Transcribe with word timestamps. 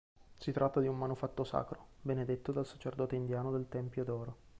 Si 0.39 0.51
tratta 0.51 0.79
di 0.79 0.87
un 0.87 0.97
manufatto 0.97 1.43
sacro, 1.43 1.89
benedetto 2.01 2.51
dal 2.51 2.65
sacerdote 2.65 3.15
indiano 3.15 3.51
del 3.51 3.67
Tempio 3.69 4.03
d'oro. 4.03 4.35